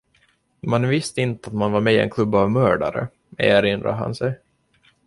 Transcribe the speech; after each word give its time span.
”Man 0.61 0.87
visste 0.87 1.21
inte 1.21 1.47
att 1.49 1.53
man 1.53 1.71
var 1.71 1.81
med 1.81 1.93
i 1.93 1.97
en 1.99 2.09
klubb 2.09 2.35
av 2.35 2.51
mördare”, 2.51 3.07
erinrade 3.37 3.95
han 3.97 4.15
sig. 4.15 4.35